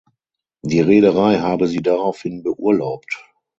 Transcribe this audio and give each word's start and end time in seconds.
Die 0.63 0.81
Reederei 0.81 1.37
habe 1.41 1.67
sie 1.67 1.83
daraufhin 1.83 2.41
beurlaubt. 2.41 3.23